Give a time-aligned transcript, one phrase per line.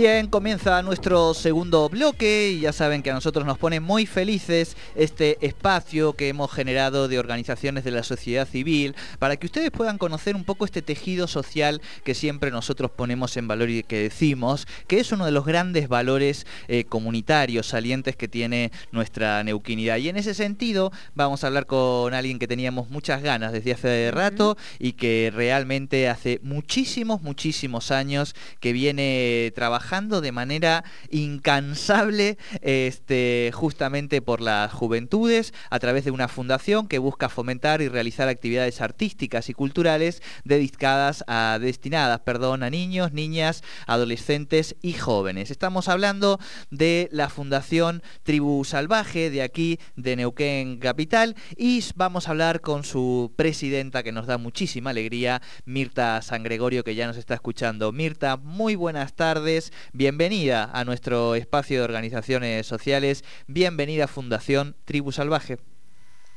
[0.00, 4.76] Bien, comienza nuestro segundo bloque y ya saben que a nosotros nos pone muy felices
[4.94, 9.98] este espacio que hemos generado de organizaciones de la sociedad civil para que ustedes puedan
[9.98, 14.68] conocer un poco este tejido social que siempre nosotros ponemos en valor y que decimos
[14.86, 19.96] que es uno de los grandes valores eh, comunitarios salientes que tiene nuestra neuquinidad.
[19.96, 24.12] Y en ese sentido vamos a hablar con alguien que teníamos muchas ganas desde hace
[24.12, 32.36] rato y que realmente hace muchísimos, muchísimos años que viene trabajando trabajando de manera incansable
[32.60, 38.28] este, justamente por las juventudes a través de una fundación que busca fomentar y realizar
[38.28, 45.50] actividades artísticas y culturales dedicadas a, destinadas perdón, a niños, niñas, adolescentes y jóvenes.
[45.50, 46.38] Estamos hablando
[46.70, 52.84] de la Fundación Tribu Salvaje de aquí de Neuquén Capital y vamos a hablar con
[52.84, 57.90] su presidenta que nos da muchísima alegría, Mirta San Gregorio, que ya nos está escuchando.
[57.90, 59.67] Mirta, muy buenas tardes.
[59.92, 63.24] Bienvenida a nuestro espacio de organizaciones sociales.
[63.46, 65.58] Bienvenida a Fundación Tribu Salvaje.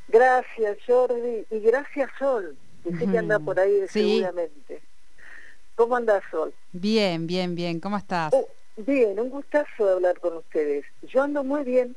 [0.08, 1.46] Gracias, Jordi.
[1.50, 2.58] Y gracias, Sol.
[2.84, 4.82] Que sé que anda por ahí seguramente.
[5.76, 6.54] ¿Cómo anda Sol?
[6.72, 7.80] Bien, bien, bien.
[7.80, 8.34] ¿Cómo estás?
[8.34, 10.86] Oh, bien, un gustazo hablar con ustedes.
[11.04, 11.96] Yo ando muy bien.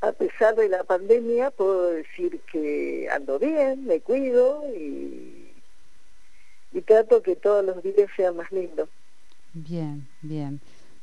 [0.00, 5.52] A pesar de la pandemia, puedo decir que ando bien, me cuido y,
[6.72, 8.88] y trato que todos los días sean más lindos.
[9.54, 10.60] Bien, bien.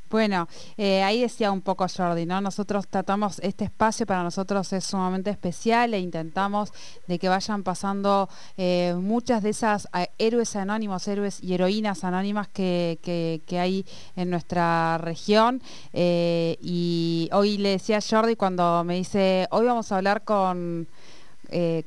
[0.09, 2.39] Bueno, eh, ahí decía un poco Jordi, ¿no?
[2.39, 6.71] Nosotros tratamos, este espacio para nosotros es sumamente especial e intentamos
[7.07, 12.47] de que vayan pasando eh, muchas de esas eh, héroes anónimos, héroes y heroínas anónimas
[12.47, 13.85] que, que, hay
[14.15, 15.61] en nuestra región.
[15.91, 20.87] y hoy le decía a Jordi cuando me dice, hoy vamos a hablar con,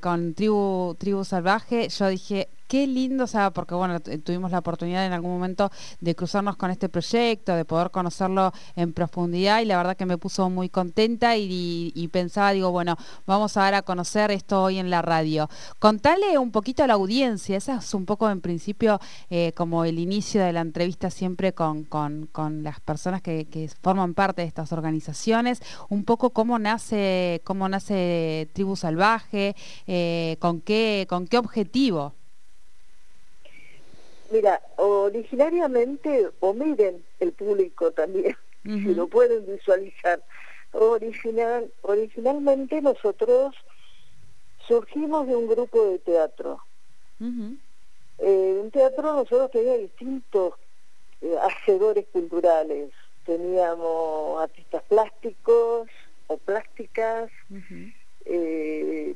[0.01, 5.07] con tribu, tribu Salvaje, yo dije, qué lindo, o sea, porque bueno, tuvimos la oportunidad
[5.07, 9.79] en algún momento de cruzarnos con este proyecto, de poder conocerlo en profundidad y la
[9.79, 12.97] verdad que me puso muy contenta y, pensaba, digo, bueno,
[13.27, 15.49] vamos a dar a conocer esto hoy en la radio.
[15.79, 19.01] Contale un poquito a la audiencia, esa es un poco en principio
[19.31, 22.29] eh, como el inicio de la entrevista siempre con, con,
[22.63, 23.47] las personas que,
[23.83, 29.57] forman parte de estas organizaciones, un poco cómo nace, cómo nace Tribu Salvaje,
[29.87, 32.18] eh, con qué, con qué objetivo.
[34.31, 40.23] Mira, originariamente, o miren el público también, si lo pueden visualizar,
[40.73, 43.55] original, originalmente nosotros
[44.67, 46.61] surgimos de un grupo de teatro.
[48.19, 50.55] Eh, en teatro nosotros teníamos distintos
[51.23, 52.91] eh, hacedores culturales.
[53.25, 55.89] Teníamos artistas plásticos
[56.29, 57.31] o plásticas,
[58.25, 59.15] eh,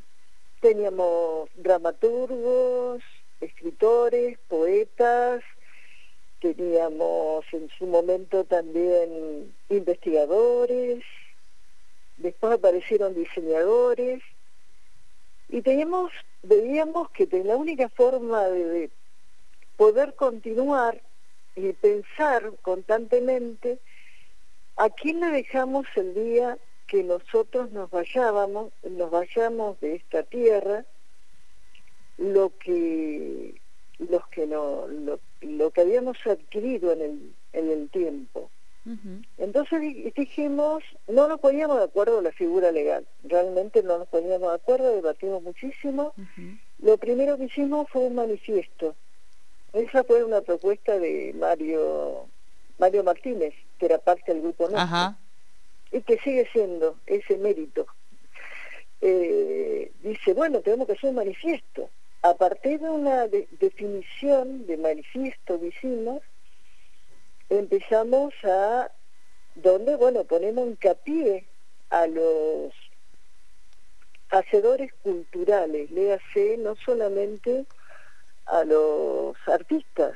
[0.60, 3.02] teníamos dramaturgos,
[3.42, 5.42] escritores, poetas,
[6.40, 11.04] teníamos en su momento también investigadores,
[12.16, 14.22] después aparecieron diseñadores,
[15.48, 16.10] y teníamos,
[16.42, 18.90] veíamos que la única forma de,
[19.76, 21.00] poder continuar
[21.56, 23.78] y pensar constantemente
[24.76, 30.84] a quién le dejamos el día que nosotros nos vayábamos, nos vayamos de esta tierra,
[32.22, 33.54] lo que
[33.98, 34.86] los que no
[35.40, 38.50] lo, que habíamos adquirido en el en el tiempo.
[39.38, 39.80] Entonces
[40.16, 44.94] dijimos no nos poníamos de acuerdo la figura legal realmente no nos poníamos de acuerdo
[44.94, 46.14] debatimos muchísimo.
[46.80, 48.96] Lo primero que hicimos fue un manifiesto.
[49.72, 52.26] Esa fue una propuesta de Mario
[52.78, 55.16] Mario Martínez que era parte del grupo nuestro
[55.92, 57.86] y que sigue siendo ese mérito.
[59.00, 61.90] Eh, dice bueno tenemos que hacer un manifiesto
[62.22, 66.22] a partir de una definición de manifiesto que hicimos,
[67.48, 68.90] empezamos a,
[69.56, 71.46] donde, bueno, ponemos hincapié
[71.90, 72.72] a los
[74.30, 77.66] hacedores culturales, léase no solamente
[78.46, 80.14] a los artistas,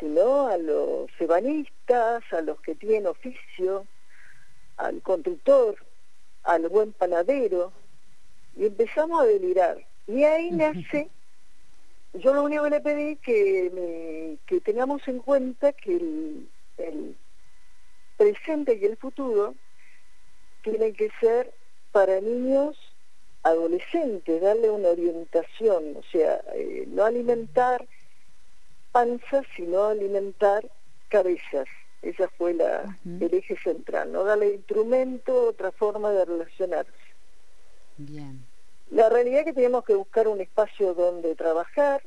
[0.00, 3.86] sino a los ebanistas, a los que tienen oficio,
[4.76, 5.76] al conductor,
[6.42, 7.72] al buen panadero,
[8.56, 11.10] y empezamos a delirar y ahí nace,
[12.14, 17.16] yo lo único que le pedí que, que tengamos en cuenta que el,
[18.16, 19.54] presente y el futuro
[20.62, 21.52] tienen que ser
[21.90, 22.76] para niños
[23.42, 27.88] adolescentes, darle una orientación, o sea, eh, no alimentar
[28.92, 30.70] panzas, sino alimentar
[31.08, 31.66] cabezas.
[32.02, 36.92] Esa fue la, el eje central, no darle instrumento, otra forma de relacionarse.
[37.96, 38.51] Bien.
[38.92, 42.02] La realidad es que teníamos que buscar un espacio donde trabajar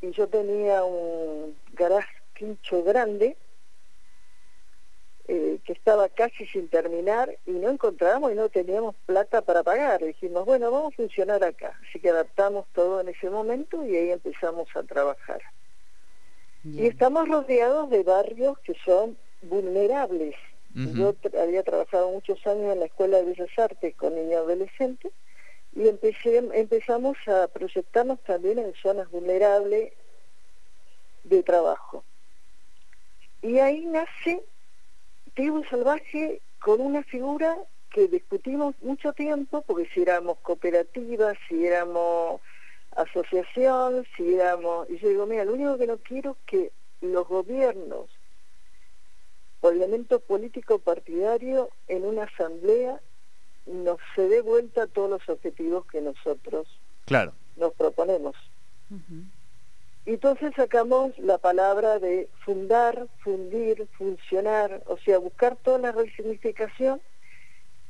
[0.00, 3.36] y yo tenía un garage quincho grande
[5.72, 10.04] estaba casi sin terminar y no encontrábamos y no teníamos plata para pagar.
[10.04, 11.78] Dijimos, bueno, vamos a funcionar acá.
[11.88, 15.40] Así que adaptamos todo en ese momento y ahí empezamos a trabajar.
[16.64, 20.34] Y estamos rodeados de barrios que son vulnerables.
[20.74, 25.12] Yo había trabajado muchos años en la Escuela de Bellas Artes con niños adolescentes
[25.72, 29.92] y empecé, empezamos a proyectarnos también en zonas vulnerables
[31.24, 32.04] de trabajo.
[33.42, 34.42] Y ahí nace
[35.34, 37.56] Tribu Salvaje con una figura
[37.90, 42.40] que discutimos mucho tiempo, porque si éramos cooperativas, si éramos
[42.96, 44.88] asociación, si éramos...
[44.90, 48.10] Y yo digo, mira, lo único que no quiero es que los gobiernos
[49.60, 53.00] o elementos políticos partidarios en una asamblea
[53.70, 56.66] nos se dé vuelta a todos los objetivos que nosotros
[57.04, 57.32] claro.
[57.56, 58.36] nos proponemos.
[60.06, 67.00] Y entonces sacamos la palabra de fundar, fundir, funcionar, o sea, buscar toda la resignificación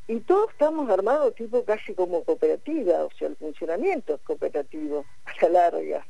[0.08, 5.46] y todos estamos armados tipo casi como cooperativa, o sea, el funcionamiento es cooperativo a
[5.46, 6.06] la larga.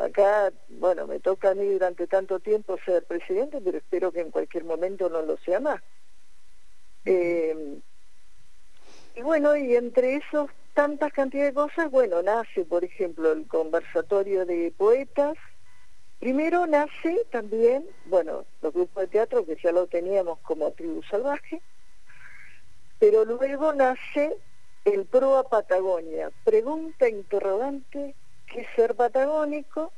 [0.00, 4.32] Acá, bueno, me toca a mí durante tanto tiempo ser presidente, pero espero que en
[4.32, 5.80] cualquier momento no lo sea más.
[7.04, 7.78] Eh,
[9.18, 14.46] y bueno, y entre esos tantas cantidades de cosas, bueno, nace, por ejemplo, el conversatorio
[14.46, 15.34] de poetas.
[16.20, 21.60] Primero nace también, bueno, los grupos de teatro que ya lo teníamos como tribu salvaje,
[23.00, 24.40] pero luego nace
[24.84, 28.14] el PROA Patagonia, pregunta interrogante,
[28.46, 29.92] ¿qué ser patagónico?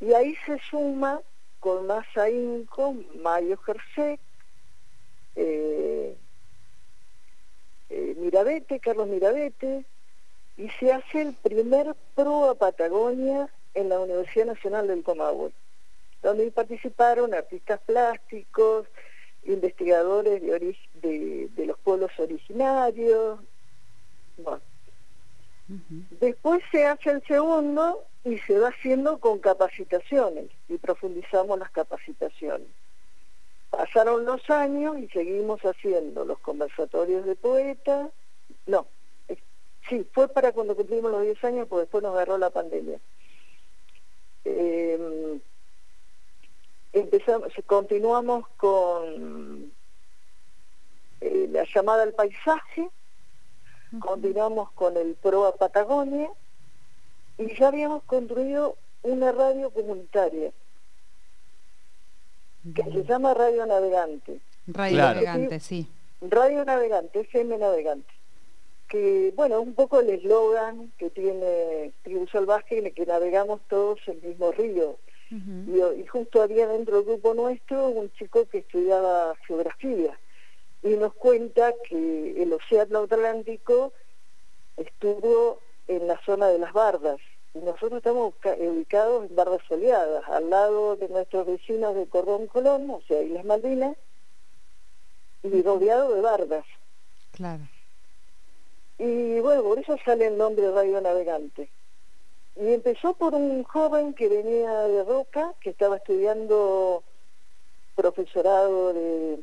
[0.00, 1.22] Y ahí se suma
[1.58, 4.20] con más ahínco Mario Gersek,
[5.36, 6.18] eh,
[7.90, 9.84] eh, Mirabete, Carlos Mirabete,
[10.56, 15.52] y se hace el primer PROA Patagonia en la Universidad Nacional del Comahue,
[16.22, 18.86] donde participaron artistas plásticos,
[19.44, 23.38] investigadores de, de, los pueblos originarios.
[26.20, 32.68] Después se hace el segundo y se va haciendo con capacitaciones y profundizamos las capacitaciones.
[33.70, 38.10] Pasaron los años y seguimos haciendo los conversatorios de poetas.
[38.66, 38.86] No,
[39.88, 42.98] sí, fue para cuando cumplimos los 10 años, pues después nos agarró la pandemia.
[44.44, 45.40] Eh,
[46.92, 49.72] empezamos, continuamos con
[51.20, 52.88] eh, la llamada al paisaje,
[54.00, 56.30] continuamos con el PROA Patagonia
[57.38, 60.52] y ya habíamos construido una radio comunitaria
[62.74, 64.40] que se llama Radio Navegante.
[64.66, 65.88] Radio Navegante, sí.
[66.20, 68.12] Radio Navegante, FM Navegante.
[68.88, 74.52] Que, bueno, un poco el eslogan que tiene Tribu Salvaje, que navegamos todos el mismo
[74.52, 74.96] río
[75.30, 80.16] y, justo había dentro del grupo nuestro un chico que estudiaba geografía
[80.82, 83.92] y nos cuenta que el océano Atlántico
[84.76, 87.18] estuvo en la zona de las bardas
[87.62, 93.00] nosotros estamos ubicados en bardas soleadas, al lado de nuestros vecinos de Cordón Colón, o
[93.06, 93.96] sea, Islas Malvinas,
[95.42, 96.64] y rodeado de bardas.
[97.32, 97.62] Claro.
[98.98, 101.70] Y bueno, por eso sale el nombre de Radio Navegante.
[102.56, 107.02] Y empezó por un joven que venía de Roca, que estaba estudiando
[107.94, 109.40] profesorado de,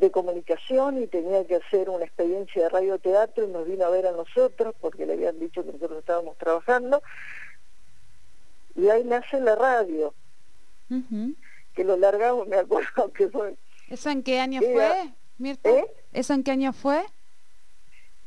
[0.00, 4.06] de comunicación y tenía que hacer una experiencia de radioteatro y nos vino a ver
[4.06, 7.02] a nosotros porque le habían dicho que nosotros estábamos trabajando.
[8.74, 10.14] Y ahí nace la radio,
[11.74, 13.56] que lo largamos, me acuerdo que fue...
[13.88, 15.70] ¿Eso en qué año fue, Mirta?
[15.70, 15.86] ¿Eh?
[16.12, 17.04] ¿Eso en qué año fue?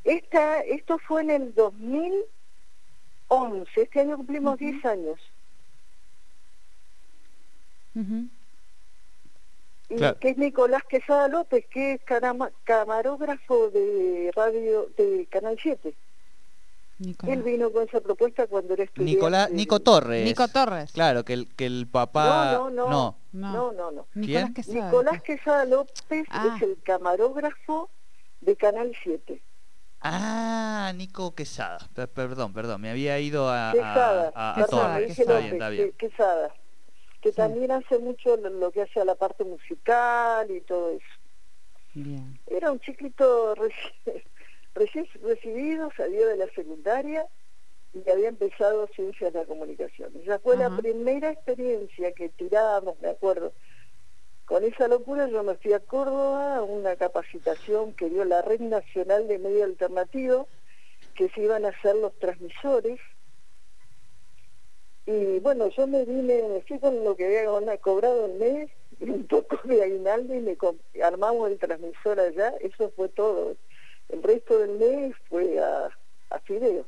[0.04, 2.14] Esta, esto fue en el 2000
[3.34, 3.82] 11.
[3.82, 5.20] Este año cumplimos 10 años.
[10.20, 12.02] Que es Nicolás Quesada López, que es
[12.64, 15.94] camarógrafo de radio de Canal 7.
[17.28, 19.16] Él vino con esa propuesta cuando era estudiante.
[19.16, 20.24] Nicolás, Nico Torres.
[20.24, 20.92] Nico Torres.
[20.92, 22.54] Claro, que el, que el papá...
[22.54, 23.18] No, no, no.
[23.34, 24.08] No, no, no.
[24.14, 26.54] Nicolás Quesada, Nicolás Quesada López ah.
[26.56, 27.90] es el camarógrafo
[28.42, 29.42] de Canal 7.
[30.02, 31.80] Ah, Nico Quesada.
[32.14, 34.56] perdón, perdón, me había ido a, Quesada, a,
[35.98, 36.54] Quesada,
[37.24, 42.06] que también hace mucho lo, que hace a la parte musical y todo eso.
[42.48, 43.56] Era un chiquito
[44.76, 47.26] recién, recibido, salió de la secundaria
[47.94, 50.12] y había empezado ciencias de la comunicación.
[50.22, 53.54] Esa fue la primera experiencia que tirábamos, me acuerdo,
[54.44, 58.60] con esa locura yo me fui a Córdoba a una capacitación que dio la Red
[58.60, 60.50] Nacional de Medio Alternativo,
[61.16, 63.00] que se iban a hacer los transmisores.
[65.06, 69.28] Y bueno, yo me vine, me fui con lo que había cobrado el mes un
[69.28, 70.58] poco de aguinaldo y me
[71.04, 73.56] armamos el transmisor allá, eso fue todo.
[74.10, 75.90] El resto del mes fue a,
[76.30, 76.86] a fideo.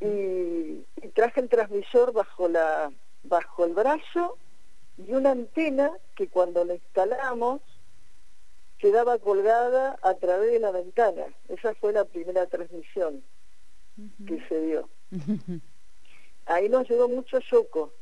[0.00, 0.84] y,
[1.14, 2.92] traje el transmisor bajo la
[3.24, 4.38] bajo el brazo
[4.96, 7.60] y una antena que cuando la instalamos
[8.78, 11.26] quedaba colgada a través de la ventana.
[11.48, 13.22] Esa fue la primera transmisión
[14.26, 14.88] que se dio.
[16.46, 17.92] Ahí nos llegó mucho Soco.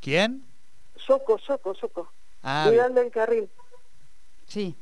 [0.00, 0.44] ¿Quién?
[0.96, 2.12] Soco, Soco, Soco.
[2.42, 3.50] Ah, Cuidando el carril.
[4.46, 4.74] Sí.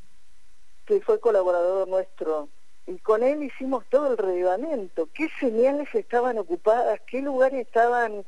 [0.86, 2.48] Que fue colaborador nuestro.
[2.86, 5.08] Y con él hicimos todo el relevamiento.
[5.12, 7.00] ¿Qué señales estaban ocupadas?
[7.06, 8.24] ¿Qué lugares estaban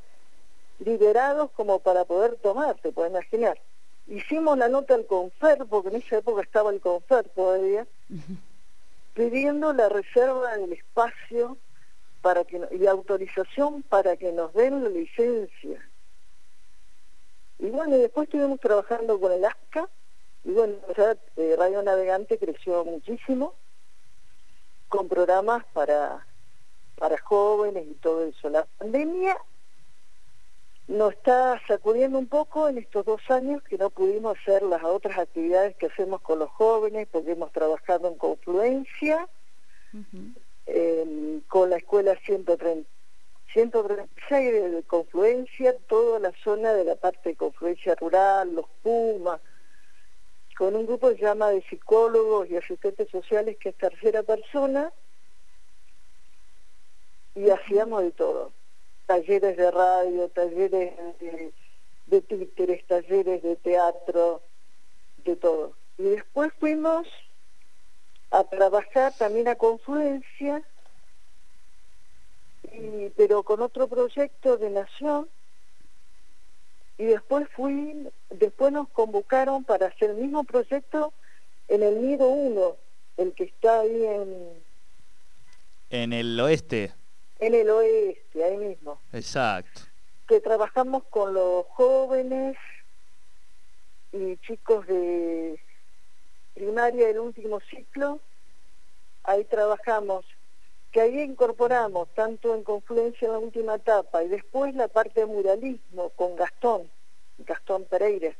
[0.80, 2.76] liberados como para poder tomar?
[2.76, 3.59] ¿Te puedes imaginar?
[4.07, 7.87] Hicimos la nota al CONFER, porque en esa época estaba el CONFER todavía,
[9.14, 11.57] pidiendo la reserva del espacio
[12.22, 15.90] para que y autorización para que nos den la licencia.
[17.58, 19.88] Y bueno, después estuvimos trabajando con el ASCA,
[20.44, 23.54] y bueno, ya eh, Radio Navegante creció muchísimo,
[24.88, 26.26] con programas para,
[26.96, 28.48] para jóvenes y todo eso.
[28.48, 29.36] La pandemia
[30.88, 35.16] nos está sacudiendo un poco en estos dos años que no pudimos hacer las otras
[35.18, 39.28] actividades que hacemos con los jóvenes, porque hemos trabajado en confluencia,
[41.48, 42.88] con la escuela 130
[43.52, 49.40] 136 de confluencia, toda la zona de la parte de confluencia rural, los Pumas,
[50.56, 54.92] con un grupo que se llama de psicólogos y asistentes sociales que es tercera persona,
[57.34, 58.52] y hacíamos de todo,
[59.06, 61.52] talleres de radio, talleres de,
[62.06, 64.42] de títeres, talleres de teatro,
[65.24, 65.74] de todo.
[65.98, 67.06] Y después fuimos
[68.30, 70.62] a trabajar también a confluencia,
[73.16, 75.28] pero con otro proyecto de nación
[76.99, 81.12] y después fui después nos convocaron para hacer el mismo proyecto
[81.68, 82.76] en el Nido 1
[83.16, 84.62] el que está ahí en
[85.90, 86.92] en el oeste.
[87.40, 89.00] En el oeste ahí mismo.
[89.12, 89.80] Exacto.
[90.28, 92.56] Que trabajamos con los jóvenes
[94.12, 95.58] y chicos de
[96.61, 98.21] primaria del último ciclo
[99.25, 100.26] ahí trabajamos
[100.93, 105.26] que ahí incorporamos tanto en Confluencia en la última etapa y después la parte de
[105.26, 106.90] muralismo con Gastón,
[107.38, 108.35] Gastón Pereira,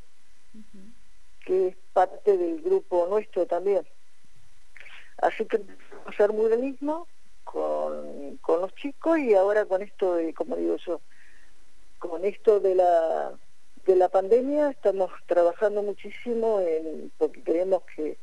[1.47, 3.87] que es parte del grupo nuestro también.
[5.19, 5.62] Así que
[6.05, 7.07] hacer muralismo
[7.45, 11.00] con, con los chicos y ahora con esto de, como digo yo,
[11.99, 13.33] con esto de la
[13.90, 18.18] de la pandemia estamos trabajando muchísimo en porque creemos que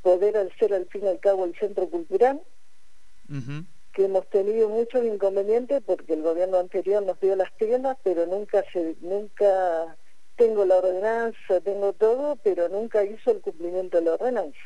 [0.00, 2.40] poder ser al fin y al cabo el centro cultural,
[3.92, 8.64] que hemos tenido muchos inconvenientes porque el gobierno anterior nos dio las tiendas, pero nunca
[8.72, 9.96] se, nunca
[10.36, 14.64] tengo la ordenanza, tengo todo, pero nunca hizo el cumplimiento de la ordenanza.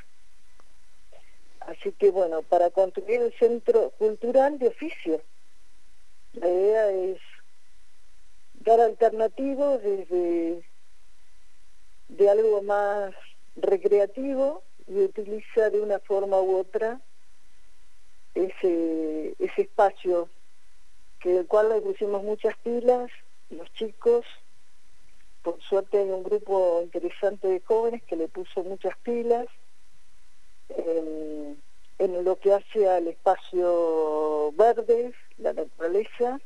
[1.60, 5.20] Así que bueno, para construir el centro cultural de oficio,
[6.34, 7.18] la idea es
[8.76, 10.62] alternativos desde
[12.08, 13.14] de algo más
[13.56, 17.00] recreativo y utiliza de una forma u otra
[18.34, 20.28] ese, ese espacio
[21.20, 23.10] que del cual le pusimos muchas pilas,
[23.50, 24.25] los chicos,
[25.42, 29.46] por suerte hay un grupo interesante de jóvenes que le puso muchas pilas
[30.68, 31.60] en,
[31.98, 36.38] en lo que hace al espacio verde, la naturaleza.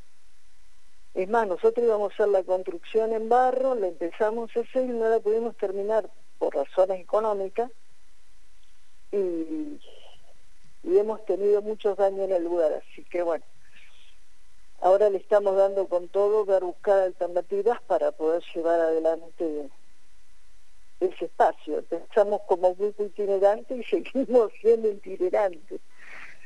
[1.14, 4.88] Es más, nosotros íbamos a hacer la construcción en barro, la empezamos a hacer y
[4.88, 7.70] no la pudimos terminar por razones económicas,
[9.12, 9.78] y,
[10.84, 13.44] hemos tenido muchos daños en el lugar, así que bueno,
[14.80, 19.68] ahora le estamos dando con todo, dar buscar alternativas para poder llevar adelante
[21.00, 21.82] ese espacio.
[21.84, 25.80] Pensamos como grupo itinerante y seguimos siendo itinerantes.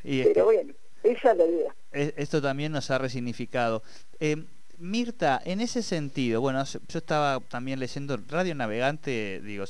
[0.03, 1.75] Pero bueno, esa es la idea.
[1.93, 3.83] Esto también nos ha resignificado.
[4.21, 4.45] Eh,
[4.79, 9.65] Mirta, en ese sentido, bueno, yo estaba también leyendo Radio Navegante, digo,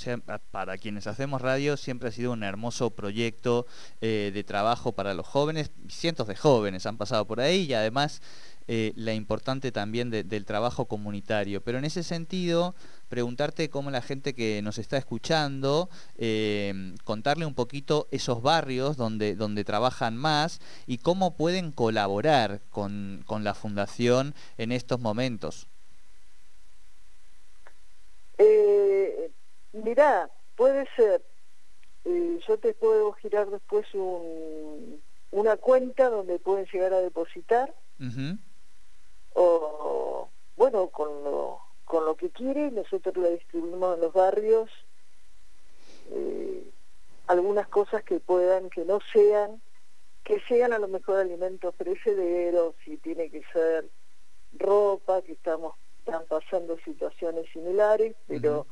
[0.50, 3.66] para quienes hacemos radio siempre ha sido un hermoso proyecto
[4.00, 8.20] eh, de trabajo para los jóvenes, cientos de jóvenes han pasado por ahí y además
[8.68, 11.62] eh, la importante también del trabajo comunitario.
[11.62, 12.75] Pero en ese sentido,
[13.08, 19.34] preguntarte cómo la gente que nos está escuchando, eh, contarle un poquito esos barrios donde,
[19.34, 25.68] donde trabajan más y cómo pueden colaborar con, con la fundación en estos momentos.
[28.38, 29.30] Eh,
[29.72, 31.22] mirá, puede ser,
[32.04, 33.86] yo te puedo girar después
[35.30, 37.75] una cuenta donde pueden llegar a depositar.
[39.34, 41.08] O bueno, con
[41.87, 44.69] con lo que quiere y nosotros le distribuimos en los barrios
[46.11, 46.71] eh,
[47.26, 49.62] algunas cosas que puedan, que no sean,
[50.23, 53.88] que sean a lo mejor alimentos precederos, si tiene que ser
[54.59, 55.75] ropa, que estamos
[56.07, 58.69] están pasando situaciones similares, pero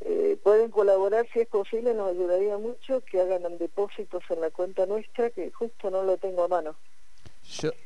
[0.00, 4.84] eh, pueden colaborar si es posible, nos ayudaría mucho que hagan depósitos en la cuenta
[4.84, 6.76] nuestra, que justo no lo tengo a mano.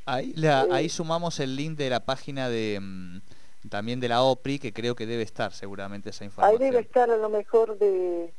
[0.06, 3.20] ahí, la, ahí sumamos el link de la página de mm,
[3.68, 6.62] también de la OPRI, que creo que debe estar seguramente esa información.
[6.62, 8.32] Ahí debe estar a lo mejor de...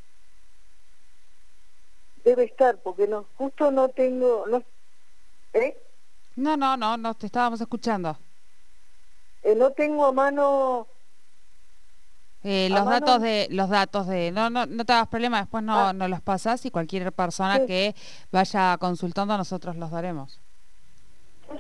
[2.24, 4.46] Debe estar, porque no justo no tengo...
[4.48, 4.64] No,
[5.54, 5.78] ¿eh?
[6.36, 8.18] no, no, no, no, te estábamos escuchando.
[9.44, 10.88] Eh, no tengo a mano...
[12.48, 15.88] Eh, los datos de los datos de no no no te hagas problema después no,
[15.88, 15.94] ah.
[15.94, 17.96] no los pasas y cualquier persona que
[18.32, 20.40] vaya consultando nosotros los daremos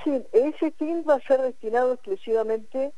[0.03, 2.93] sí, ese fin va a ser destinado exclusivamente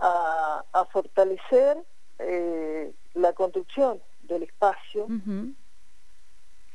[0.00, 1.78] a, fortalecer
[2.18, 5.06] eh, la construcción del espacio,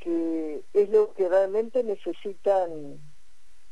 [0.00, 3.00] que es lo que realmente necesitan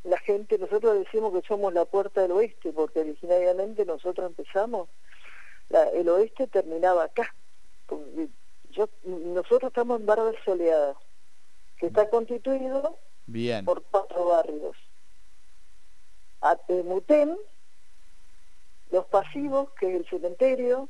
[0.04, 0.58] la gente.
[0.58, 4.88] Nosotros decimos que somos la puerta del oeste, porque originariamente nosotros empezamos,
[5.94, 7.34] el oeste terminaba acá.
[8.72, 10.94] Yo, nosotros estamos en Barra Soleada,
[11.76, 12.96] que está constituido
[13.64, 14.76] por cuatro barrios.
[16.40, 17.36] Atemutem,
[18.90, 20.88] los pasivos, que es el cementerio,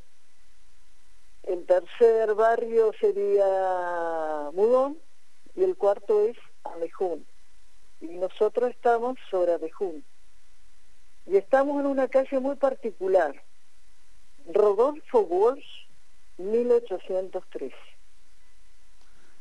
[1.43, 4.97] el tercer barrio sería Mudón
[5.55, 7.25] y el cuarto es Amejún.
[7.99, 10.03] Y nosotros estamos sobre Amejún.
[11.25, 13.35] Y estamos en una calle muy particular,
[14.51, 15.87] Rodolfo Walsh,
[16.37, 17.75] 1813.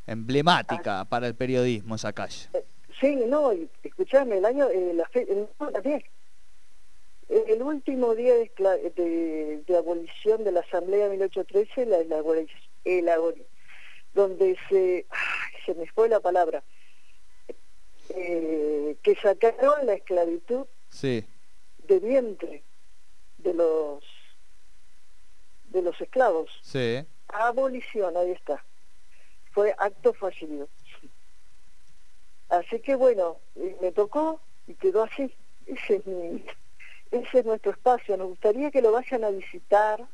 [0.06, 2.48] Emblemática para el periodismo esa calle.
[2.52, 2.64] Eh,
[3.00, 3.52] sí, no,
[3.82, 5.48] escuchame, el año, eh, la fe, el
[7.62, 13.18] último día de, abolición de la Asamblea de 1813, la, la,
[14.14, 15.06] donde se,
[15.64, 16.62] se me fue la palabra,
[18.10, 20.66] eh, que sacaron la esclavitud
[21.02, 22.62] de vientre
[23.38, 24.04] de los
[25.68, 26.50] de los esclavos.
[26.62, 27.04] Sí.
[27.28, 28.64] Abolición, ahí está.
[29.52, 30.68] Fue acto fallido.
[32.48, 33.38] Así que bueno,
[33.80, 35.32] me tocó y quedó así.
[35.66, 36.44] Ese es mi,
[37.10, 38.16] ese es nuestro espacio.
[38.16, 40.06] Nos gustaría que lo vayan a visitar,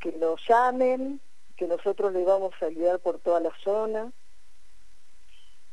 [0.00, 1.20] que lo llamen,
[1.56, 4.12] que nosotros le vamos a guiar por toda la zona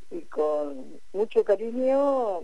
[0.09, 2.43] y con mucho cariño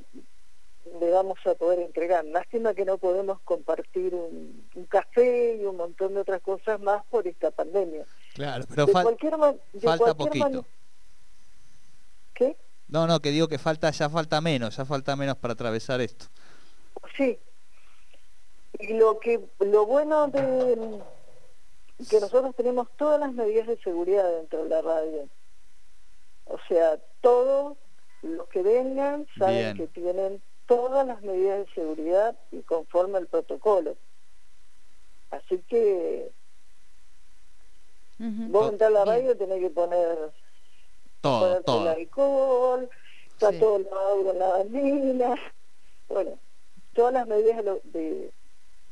[1.00, 2.26] le vamos a poder entregar.
[2.26, 7.28] Lástima que no podemos compartir un, café y un montón de otras cosas más por
[7.28, 8.06] esta pandemia.
[8.34, 10.66] Claro, pero falta poquito.
[12.34, 12.56] ¿Qué?
[12.88, 16.26] No, no, que digo que falta, ya falta menos, ya falta menos para atravesar esto.
[17.16, 17.38] Sí,
[18.94, 21.02] lo que lo bueno de
[22.10, 25.28] que nosotros tenemos todas las medidas de seguridad dentro de la radio.
[26.46, 27.78] O sea, todos
[28.22, 33.96] los que vengan saben que tienen todas las medidas de seguridad y conforme al protocolo.
[35.32, 36.32] Así que
[38.18, 40.32] vos entrar a la radio tenés que poner
[41.22, 41.82] todo, todo.
[41.82, 42.90] el alcohol,
[43.28, 45.36] está todo lavado con la bandina,
[46.08, 46.38] bueno,
[46.94, 48.32] todas las medidas de,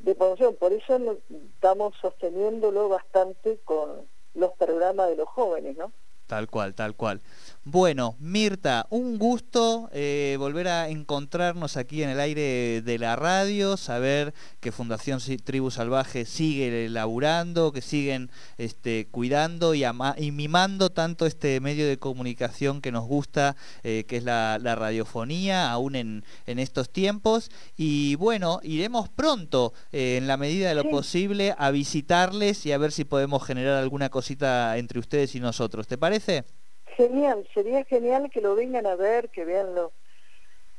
[0.00, 0.52] de.
[0.52, 1.18] Por eso
[1.54, 5.92] estamos sosteniéndolo bastante con los programas de los jóvenes, ¿no?
[6.26, 7.20] Tal cual, tal cual.
[7.70, 13.76] Bueno, Mirta, un gusto eh, volver a encontrarnos aquí en el aire de la radio,
[13.76, 19.84] saber que Fundación Tribu Salvaje sigue laburando, que siguen este, cuidando y,
[20.16, 25.70] y, mimando tanto este medio de comunicación que nos gusta, eh, que es la, radiofonía,
[25.70, 27.50] aún en, estos tiempos.
[27.76, 32.78] Y bueno, iremos pronto, eh, en la medida de lo posible, a visitarles y a
[32.78, 35.86] ver si podemos generar alguna cosita entre ustedes y nosotros.
[35.86, 36.46] ¿Te parece?
[36.98, 39.92] Genial, sería genial que lo vengan a ver, que vean lo,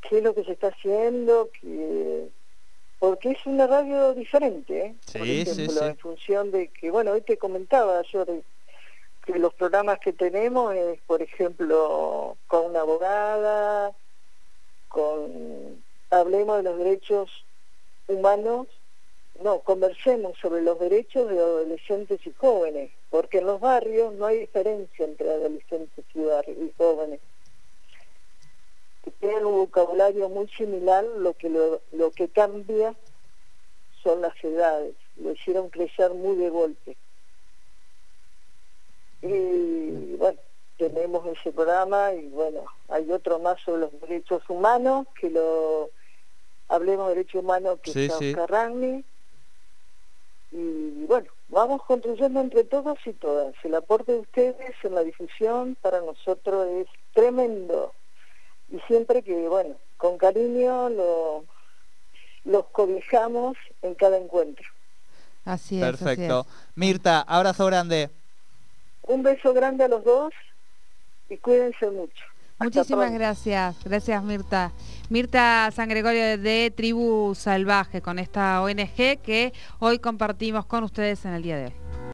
[0.01, 2.27] qué es lo que se está haciendo, que
[2.99, 4.95] porque es una radio diferente, ¿eh?
[5.13, 8.25] por ejemplo, en función de que, bueno, hoy te comentaba yo
[9.25, 13.93] que los programas que tenemos es, por ejemplo, con una abogada,
[14.89, 17.45] con hablemos de los derechos
[18.07, 18.67] humanos
[19.41, 24.39] no, conversemos sobre los derechos de adolescentes y jóvenes, porque en los barrios no hay
[24.39, 27.19] diferencia entre adolescentes y, jóvenes.
[29.19, 32.93] tienen un vocabulario muy similar, lo que, lo, que cambia
[34.03, 36.97] son las edades, lo hicieron crecer muy de golpe.
[39.21, 40.39] Y bueno,
[40.77, 45.89] tenemos ese programa y bueno, hay otro más sobre los derechos humanos, que lo
[46.69, 48.71] hablemos de derechos humanos que sí, está
[50.51, 53.53] y bueno, vamos construyendo entre todos y todas.
[53.63, 57.93] El aporte de ustedes en la difusión para nosotros es tremendo.
[58.69, 61.43] Y siempre que, bueno, con cariño lo,
[62.45, 64.65] los cobijamos en cada encuentro.
[65.45, 65.85] Así es.
[65.85, 66.45] Perfecto.
[66.75, 68.09] Mirta, abrazo grande.
[69.03, 70.31] Un beso grande a los dos
[71.29, 72.23] y cuídense mucho.
[72.59, 74.71] Muchísimas gracias, gracias Mirta.
[75.09, 81.33] Mirta San Gregorio de Tribu Salvaje con esta ONG que hoy compartimos con ustedes en
[81.33, 81.88] el día de hoy.